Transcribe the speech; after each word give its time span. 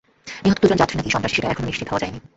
নিহত 0.43 0.57
দুজন 0.61 0.77
যাত্রী 0.81 0.95
নাকি 0.99 1.09
সন্ত্রাসী 1.13 1.35
সেটা 1.37 1.51
এখনও 1.53 1.67
নিশ্চিত 1.69 1.87
হওয়া 1.89 2.03
যায়নি। 2.03 2.19